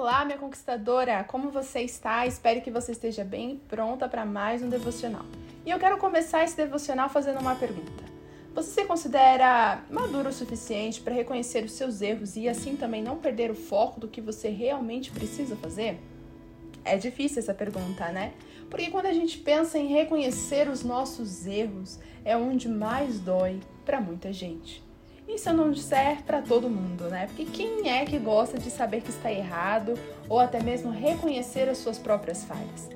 [0.00, 1.22] Olá, minha conquistadora!
[1.24, 2.26] Como você está?
[2.26, 5.26] Espero que você esteja bem pronta para mais um devocional.
[5.66, 8.02] E eu quero começar esse devocional fazendo uma pergunta.
[8.54, 13.18] Você se considera maduro o suficiente para reconhecer os seus erros e assim também não
[13.18, 16.00] perder o foco do que você realmente precisa fazer?
[16.82, 18.32] É difícil essa pergunta, né?
[18.70, 24.00] Porque quando a gente pensa em reconhecer os nossos erros, é onde mais dói para
[24.00, 24.82] muita gente.
[25.34, 27.26] Isso não disser para todo mundo, né?
[27.28, 29.94] Porque quem é que gosta de saber que está errado
[30.28, 32.88] ou até mesmo reconhecer as suas próprias falhas?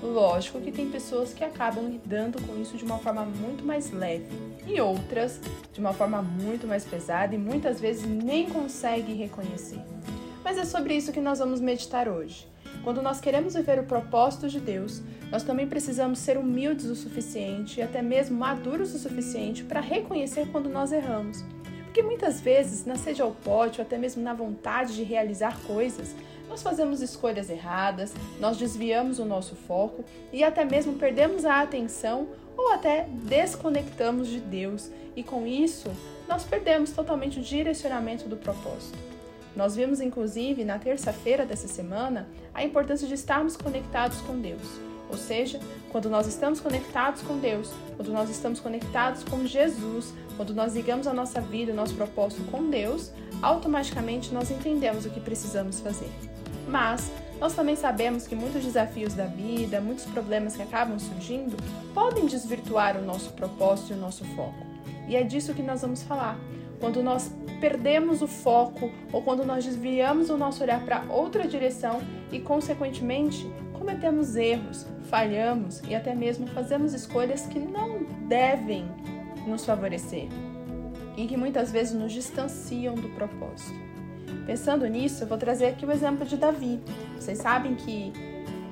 [0.00, 4.28] Lógico que tem pessoas que acabam lidando com isso de uma forma muito mais leve
[4.66, 5.40] e outras
[5.72, 9.80] de uma forma muito mais pesada e muitas vezes nem conseguem reconhecer.
[10.44, 12.46] Mas é sobre isso que nós vamos meditar hoje.
[12.84, 17.80] Quando nós queremos viver o propósito de Deus, nós também precisamos ser humildes o suficiente
[17.80, 21.44] e até mesmo maduros o suficiente para reconhecer quando nós erramos
[21.90, 26.14] porque muitas vezes, na sede ao pote ou até mesmo na vontade de realizar coisas,
[26.48, 32.28] nós fazemos escolhas erradas, nós desviamos o nosso foco e até mesmo perdemos a atenção
[32.56, 35.90] ou até desconectamos de Deus, e com isso
[36.28, 38.96] nós perdemos totalmente o direcionamento do propósito.
[39.56, 44.89] Nós vimos inclusive na terça-feira dessa semana a importância de estarmos conectados com Deus.
[45.10, 45.58] Ou seja,
[45.90, 51.06] quando nós estamos conectados com Deus, quando nós estamos conectados com Jesus, quando nós ligamos
[51.06, 53.10] a nossa vida, o nosso propósito com Deus,
[53.42, 56.10] automaticamente nós entendemos o que precisamos fazer.
[56.68, 61.56] Mas nós também sabemos que muitos desafios da vida, muitos problemas que acabam surgindo,
[61.92, 64.66] podem desvirtuar o nosso propósito e o nosso foco.
[65.08, 66.38] E é disso que nós vamos falar.
[66.78, 67.30] Quando nós
[67.60, 73.50] perdemos o foco ou quando nós desviamos o nosso olhar para outra direção e, consequentemente,
[73.80, 78.84] cometemos erros, falhamos e até mesmo fazemos escolhas que não devem
[79.46, 80.28] nos favorecer
[81.16, 83.80] e que muitas vezes nos distanciam do propósito.
[84.46, 86.78] Pensando nisso, eu vou trazer aqui o exemplo de Davi.
[87.18, 88.12] Vocês sabem que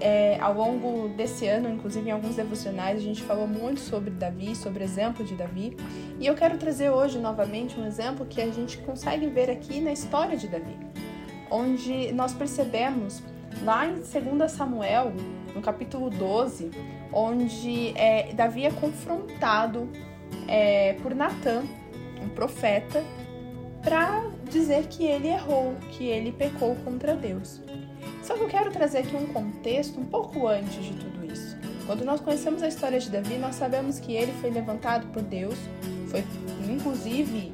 [0.00, 4.56] é, ao longo desse ano, inclusive em alguns devocionais, a gente falou muito sobre Davi,
[4.56, 5.76] sobre o exemplo de Davi.
[6.18, 9.92] E eu quero trazer hoje novamente um exemplo que a gente consegue ver aqui na
[9.92, 10.76] história de Davi,
[11.50, 13.22] onde nós percebemos
[13.62, 15.12] lá em 2 Samuel,
[15.54, 16.70] no capítulo 12,
[17.12, 19.88] onde é, Davi é confrontado
[20.48, 21.62] é, por Natã,
[22.22, 23.02] um profeta,
[23.82, 27.60] para dizer que ele errou, que ele pecou contra Deus.
[28.22, 31.56] Só que eu quero trazer aqui um contexto um pouco antes de tudo isso.
[31.86, 35.56] Quando nós conhecemos a história de Davi, nós sabemos que ele foi levantado por Deus,
[36.08, 36.24] foi
[36.72, 37.52] inclusive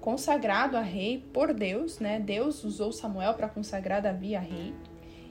[0.00, 2.20] consagrado a rei por Deus, né?
[2.20, 4.72] Deus usou Samuel para consagrar Davi a rei.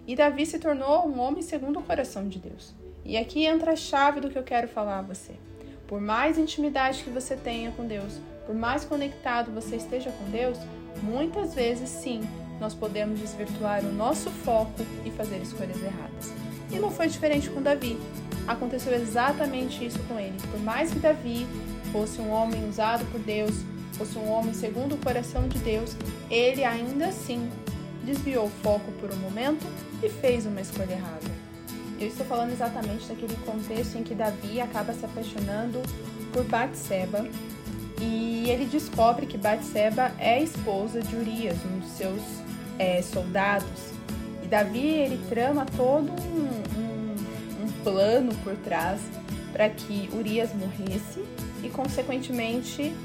[0.07, 2.73] E Davi se tornou um homem segundo o coração de Deus.
[3.05, 5.33] E aqui entra a chave do que eu quero falar a você.
[5.87, 10.57] Por mais intimidade que você tenha com Deus, por mais conectado você esteja com Deus,
[11.03, 12.21] muitas vezes sim,
[12.59, 16.31] nós podemos desvirtuar o nosso foco e fazer escolhas erradas.
[16.71, 17.97] E não foi diferente com Davi.
[18.47, 20.37] Aconteceu exatamente isso com ele.
[20.49, 21.45] Por mais que Davi
[21.91, 23.53] fosse um homem usado por Deus,
[23.93, 25.95] fosse um homem segundo o coração de Deus,
[26.29, 27.49] ele ainda assim
[28.03, 29.65] desviou o foco por um momento
[30.01, 31.31] e fez uma escolha errada.
[31.99, 35.81] Eu estou falando exatamente daquele contexto em que Davi acaba se apaixonando
[36.33, 37.27] por Batseba
[38.01, 42.21] e ele descobre que Batseba é esposa de Urias, um dos seus
[42.79, 43.93] é, soldados.
[44.43, 48.99] E Davi ele trama todo um, um, um plano por trás
[49.51, 51.23] para que Urias morresse
[51.63, 52.95] e, consequentemente,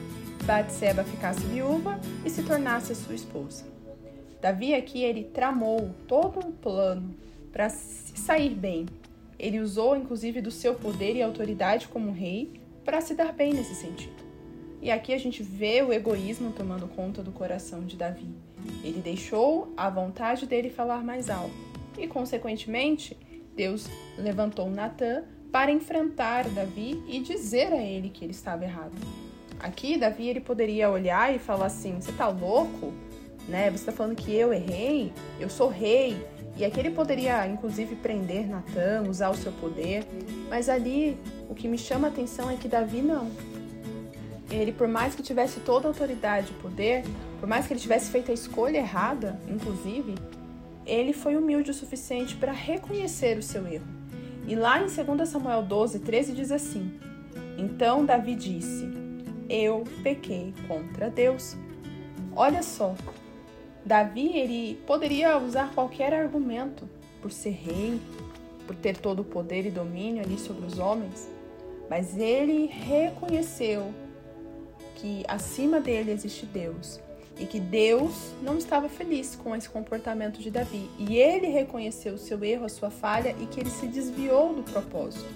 [0.44, 3.75] Batseba ficasse viúva e se tornasse sua esposa.
[4.46, 7.16] Davi aqui ele tramou todo um plano
[7.50, 8.86] para se sair bem.
[9.36, 13.74] Ele usou inclusive do seu poder e autoridade como rei para se dar bem nesse
[13.74, 14.22] sentido.
[14.80, 18.28] E aqui a gente vê o egoísmo tomando conta do coração de Davi.
[18.84, 21.52] Ele deixou a vontade dele falar mais alto
[21.98, 23.16] e, consequentemente,
[23.56, 28.94] Deus levantou Natã para enfrentar Davi e dizer a ele que ele estava errado.
[29.58, 32.92] Aqui, Davi ele poderia olhar e falar assim: Você tá louco?
[33.48, 33.70] Né?
[33.70, 36.16] Você está falando que eu errei, eu sou rei.
[36.56, 40.06] E aqui ele poderia, inclusive, prender Natan, usar o seu poder.
[40.48, 43.30] Mas ali, o que me chama a atenção é que Davi não.
[44.50, 47.04] Ele, por mais que tivesse toda a autoridade e poder,
[47.40, 50.14] por mais que ele tivesse feito a escolha errada, inclusive,
[50.86, 53.86] ele foi humilde o suficiente para reconhecer o seu erro.
[54.46, 56.92] E lá em 2 Samuel 12, 13 diz assim:
[57.58, 58.88] Então Davi disse:
[59.48, 61.56] Eu pequei contra Deus.
[62.34, 62.94] Olha só,
[63.86, 66.90] Davi ele poderia usar qualquer argumento
[67.22, 68.00] por ser rei,
[68.66, 71.30] por ter todo o poder e domínio ali sobre os homens,
[71.88, 73.94] mas ele reconheceu
[74.96, 76.98] que acima dele existe Deus
[77.38, 80.90] e que Deus não estava feliz com esse comportamento de Davi.
[80.98, 84.64] E ele reconheceu o seu erro, a sua falha e que ele se desviou do
[84.64, 85.30] propósito.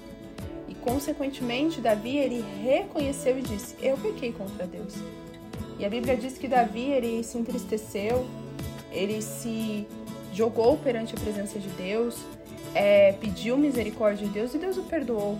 [0.66, 4.94] E consequentemente, Davi ele reconheceu e disse: "Eu pequei contra Deus".
[5.80, 8.26] E a Bíblia diz que Davi ele se entristeceu,
[8.92, 9.88] ele se
[10.30, 12.22] jogou perante a presença de Deus,
[12.74, 15.38] é, pediu misericórdia de Deus e Deus o perdoou.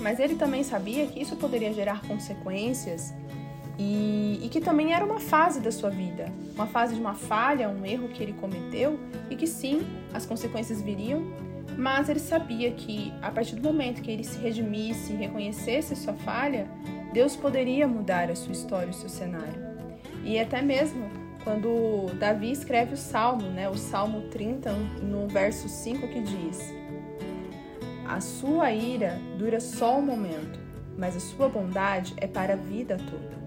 [0.00, 3.12] Mas ele também sabia que isso poderia gerar consequências
[3.76, 7.68] e, e, que também era uma fase da sua vida, uma fase de uma falha,
[7.68, 8.96] um erro que ele cometeu
[9.28, 9.82] e que sim,
[10.14, 11.20] as consequências viriam,
[11.76, 16.68] mas ele sabia que a partir do momento que ele se redimisse, reconhecesse sua falha,
[17.12, 19.72] Deus poderia mudar a sua história, o seu cenário.
[20.24, 21.10] E até mesmo
[21.44, 24.72] quando Davi escreve o Salmo, né, o Salmo 30,
[25.02, 26.72] no verso 5, que diz:
[28.06, 30.58] A sua ira dura só um momento,
[30.96, 33.42] mas a sua bondade é para a vida toda.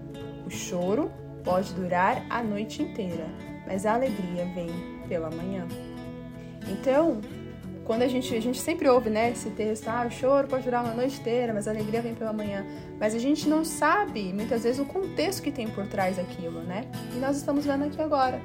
[0.46, 1.10] O choro
[1.42, 3.26] pode durar a noite inteira,
[3.66, 4.68] mas a alegria vem
[5.08, 5.66] pela manhã.
[6.68, 7.20] Então,
[7.86, 10.84] quando a gente, a gente sempre ouve, né, esse texto, ah, o choro pode durar
[10.84, 12.66] uma noite inteira, mas a alegria vem pela manhã.
[12.98, 16.84] Mas a gente não sabe, muitas vezes, o contexto que tem por trás daquilo, né?
[17.14, 18.40] E nós estamos vendo aqui agora.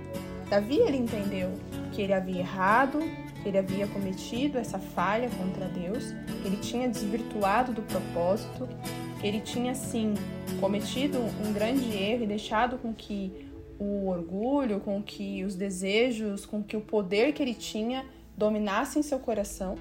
[0.48, 1.52] Davi, ele entendeu
[1.92, 3.00] que ele havia errado,
[3.42, 6.12] que ele havia cometido essa falha contra Deus,
[6.42, 8.70] que ele tinha desvirtuado do propósito,
[9.20, 10.14] que ele tinha, sim,
[10.60, 13.50] cometido um grande erro e deixado com que
[13.80, 18.06] o orgulho, com que os desejos, com que o poder que ele tinha
[18.42, 19.76] dominassem seu coração.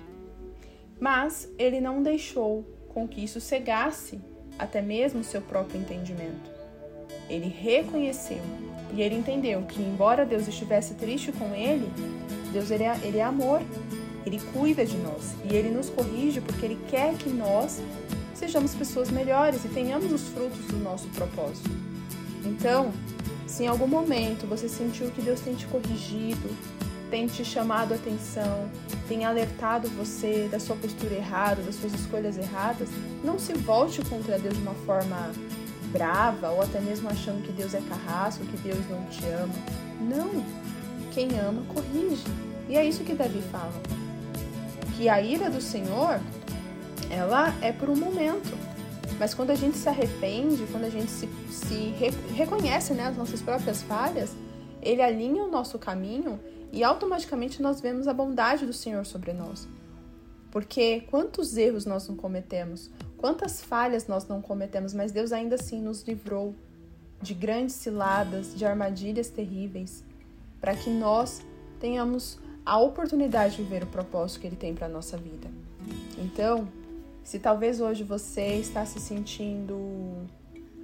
[1.00, 4.20] Mas ele não deixou com que isso cegasse
[4.58, 6.50] até mesmo seu próprio entendimento.
[7.30, 8.42] Ele reconheceu
[8.92, 11.90] e ele entendeu que, embora Deus estivesse triste com ele,
[12.52, 13.62] Deus ele é, ele é amor,
[14.26, 17.80] ele cuida de nós e ele nos corrige porque ele quer que nós
[18.34, 21.70] sejamos pessoas melhores e tenhamos os frutos do nosso propósito.
[22.44, 22.92] Então,
[23.46, 26.50] se em algum momento você sentiu que Deus tem te corrigido,
[27.10, 28.70] tem te chamado a atenção,
[29.08, 32.88] tem alertado você da sua postura errada, das suas escolhas erradas,
[33.24, 35.32] não se volte contra Deus de uma forma
[35.92, 39.54] brava ou até mesmo achando que Deus é carrasco, que Deus não te ama.
[40.00, 40.44] Não!
[41.10, 42.24] Quem ama, corrige.
[42.68, 43.72] E é isso que Davi fala.
[44.96, 46.20] Que a ira do Senhor
[47.10, 48.56] ela é por um momento.
[49.18, 53.16] Mas quando a gente se arrepende, quando a gente se, se re, reconhece né, as
[53.16, 54.30] nossas próprias falhas,
[54.80, 56.38] ele alinha o nosso caminho
[56.72, 59.68] e automaticamente nós vemos a bondade do Senhor sobre nós.
[60.50, 65.80] Porque quantos erros nós não cometemos, quantas falhas nós não cometemos, mas Deus ainda assim
[65.80, 66.54] nos livrou
[67.22, 70.04] de grandes ciladas, de armadilhas terríveis,
[70.60, 71.42] para que nós
[71.78, 75.48] tenhamos a oportunidade de viver o propósito que Ele tem para a nossa vida.
[76.18, 76.68] Então,
[77.22, 80.26] se talvez hoje você está se sentindo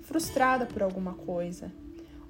[0.03, 1.73] frustrada por alguma coisa,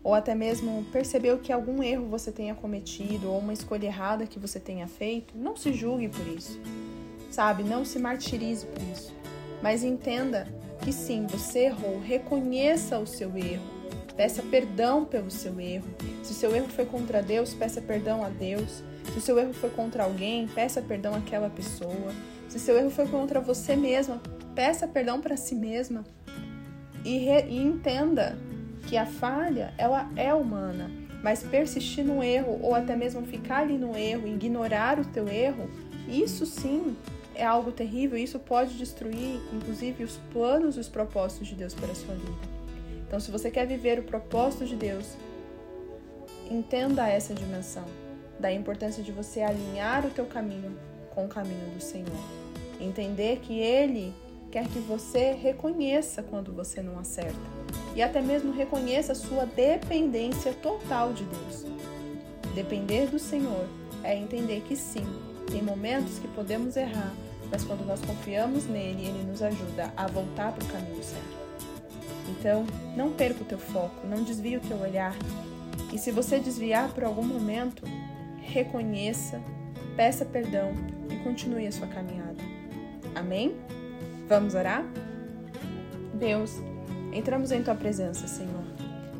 [0.07, 4.39] ou até mesmo percebeu que algum erro você tenha cometido ou uma escolha errada que
[4.39, 6.61] você tenha feito, não se julgue por isso.
[7.29, 7.65] Sabe?
[7.65, 9.13] Não se martirize por isso.
[9.61, 10.47] Mas entenda
[10.81, 13.65] que sim, você errou, reconheça o seu erro.
[14.17, 15.89] Peça perdão pelo seu erro.
[16.23, 18.85] Se o seu erro foi contra Deus, peça perdão a Deus.
[19.13, 22.15] Se o seu erro foi contra alguém, peça perdão àquela pessoa.
[22.49, 24.23] Se seu erro foi contra você mesma,
[24.55, 26.05] peça perdão para si mesma
[27.05, 28.39] e, e entenda
[28.87, 30.91] que a falha ela é humana,
[31.23, 35.69] mas persistir no erro ou até mesmo ficar ali no erro, ignorar o teu erro,
[36.09, 36.97] isso sim
[37.35, 38.19] é algo terrível.
[38.19, 42.57] Isso pode destruir, inclusive, os planos e os propósitos de Deus para a sua vida.
[43.07, 45.17] Então, se você quer viver o propósito de Deus,
[46.51, 47.85] entenda essa dimensão
[48.39, 50.77] da importância de você alinhar o teu caminho
[51.15, 52.07] com o caminho do Senhor.
[52.81, 54.13] Entender que Ele
[54.51, 57.56] quer que você reconheça quando você não acerta
[57.95, 61.65] e até mesmo reconheça sua dependência total de Deus.
[62.55, 63.67] Depender do Senhor
[64.03, 65.07] é entender que sim,
[65.51, 67.13] tem momentos que podemos errar,
[67.51, 71.37] mas quando nós confiamos nele, ele nos ajuda a voltar para o caminho certo.
[72.29, 72.67] Então,
[72.97, 75.15] não perca o teu foco, não desvie o teu olhar.
[75.93, 77.85] E se você desviar por algum momento,
[78.43, 79.41] reconheça,
[79.97, 80.73] peça perdão
[81.11, 82.43] e continue a sua caminhada.
[83.15, 83.57] Amém?
[84.29, 84.85] Vamos orar?
[86.15, 86.61] Deus,
[87.13, 88.65] entramos em tua presença, Senhor.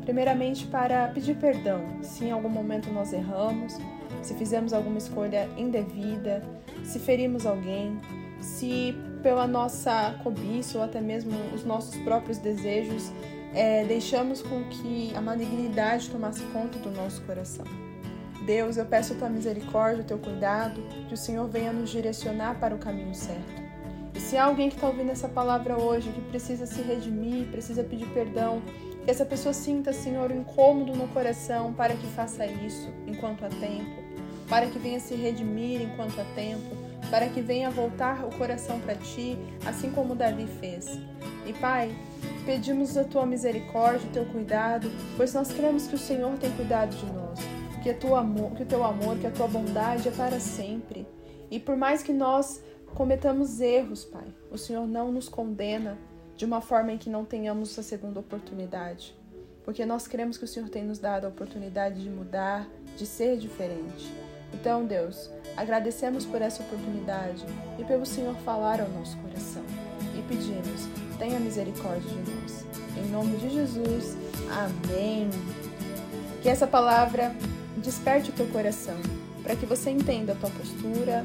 [0.03, 3.77] Primeiramente para pedir perdão se em algum momento nós erramos,
[4.21, 6.41] se fizemos alguma escolha indevida,
[6.83, 7.99] se ferimos alguém,
[8.39, 13.11] se pela nossa cobiça ou até mesmo os nossos próprios desejos
[13.53, 17.65] é, deixamos com que a malignidade tomasse conta do nosso coração.
[18.45, 22.59] Deus, eu peço a tua misericórdia, o teu cuidado, que o Senhor venha nos direcionar
[22.59, 23.66] para o caminho certo.
[24.19, 28.07] Se há alguém que está ouvindo essa palavra hoje, que precisa se redimir, precisa pedir
[28.07, 28.61] perdão,
[29.03, 33.49] Que essa pessoa sinta, Senhor, um incômodo no coração para que faça isso enquanto há
[33.49, 34.03] tempo,
[34.49, 36.75] para que venha se redimir enquanto há tempo,
[37.09, 40.99] para que venha voltar o coração para ti, assim como Davi fez.
[41.45, 41.95] E Pai,
[42.45, 46.95] pedimos a tua misericórdia, o teu cuidado, pois nós cremos que o Senhor tem cuidado
[46.95, 47.39] de nós,
[47.81, 51.07] que, a tua amor, que o teu amor, que a tua bondade é para sempre.
[51.49, 52.61] E por mais que nós
[52.97, 55.99] cometamos erros, Pai, o Senhor não nos condena
[56.35, 59.15] de uma forma em que não tenhamos a segunda oportunidade.
[59.63, 63.37] Porque nós cremos que o Senhor tem nos dado a oportunidade de mudar, de ser
[63.37, 64.11] diferente.
[64.51, 67.45] Então, Deus, agradecemos por essa oportunidade
[67.77, 69.63] e pelo Senhor falar ao nosso coração.
[70.17, 70.87] E pedimos,
[71.19, 72.65] tenha misericórdia de nós.
[72.97, 74.17] Em nome de Jesus,
[74.49, 75.29] amém.
[76.41, 77.31] Que essa palavra
[77.77, 78.97] desperte o teu coração,
[79.43, 81.23] para que você entenda a tua postura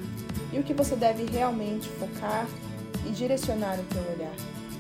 [0.53, 2.47] e o que você deve realmente focar
[3.07, 4.35] e direcionar o teu olhar.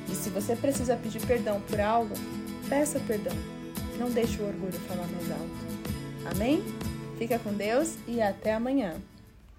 [0.08, 2.14] E se você precisa pedir perdão por algo,
[2.68, 3.36] peça perdão.
[3.98, 6.34] Não deixe o orgulho falar mais alto.
[6.34, 6.62] Amém?
[7.18, 8.94] Fica com Deus e até amanhã.